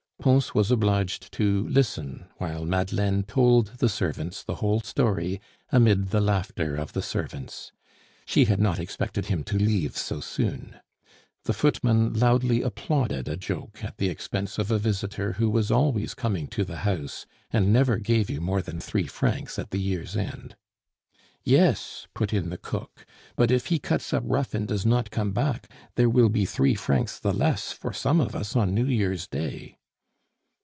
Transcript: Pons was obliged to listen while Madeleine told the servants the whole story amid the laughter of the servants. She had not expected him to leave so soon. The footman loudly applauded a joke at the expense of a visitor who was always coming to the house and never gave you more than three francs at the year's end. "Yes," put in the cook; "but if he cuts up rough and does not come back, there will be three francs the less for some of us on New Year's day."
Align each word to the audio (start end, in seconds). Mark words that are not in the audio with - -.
Pons 0.21 0.53
was 0.53 0.69
obliged 0.69 1.33
to 1.33 1.67
listen 1.67 2.27
while 2.37 2.63
Madeleine 2.63 3.23
told 3.23 3.71
the 3.79 3.89
servants 3.89 4.43
the 4.43 4.57
whole 4.61 4.79
story 4.81 5.41
amid 5.71 6.09
the 6.11 6.21
laughter 6.21 6.75
of 6.75 6.93
the 6.93 7.01
servants. 7.01 7.71
She 8.27 8.45
had 8.45 8.59
not 8.59 8.77
expected 8.77 9.25
him 9.25 9.43
to 9.45 9.57
leave 9.57 9.97
so 9.97 10.19
soon. 10.19 10.75
The 11.45 11.53
footman 11.55 12.13
loudly 12.13 12.61
applauded 12.61 13.27
a 13.27 13.35
joke 13.35 13.83
at 13.83 13.97
the 13.97 14.09
expense 14.09 14.59
of 14.59 14.69
a 14.69 14.77
visitor 14.77 15.33
who 15.33 15.49
was 15.49 15.71
always 15.71 16.13
coming 16.13 16.45
to 16.49 16.63
the 16.63 16.77
house 16.85 17.25
and 17.49 17.73
never 17.73 17.97
gave 17.97 18.29
you 18.29 18.39
more 18.39 18.61
than 18.61 18.79
three 18.79 19.07
francs 19.07 19.57
at 19.57 19.71
the 19.71 19.79
year's 19.79 20.15
end. 20.15 20.55
"Yes," 21.43 22.05
put 22.13 22.31
in 22.31 22.51
the 22.51 22.59
cook; 22.59 23.07
"but 23.35 23.49
if 23.49 23.65
he 23.65 23.79
cuts 23.79 24.13
up 24.13 24.21
rough 24.27 24.53
and 24.53 24.67
does 24.67 24.85
not 24.85 25.09
come 25.09 25.31
back, 25.31 25.67
there 25.95 26.11
will 26.11 26.29
be 26.29 26.45
three 26.45 26.75
francs 26.75 27.17
the 27.17 27.33
less 27.33 27.71
for 27.71 27.91
some 27.91 28.21
of 28.21 28.35
us 28.35 28.55
on 28.55 28.75
New 28.75 28.85
Year's 28.85 29.25
day." 29.27 29.79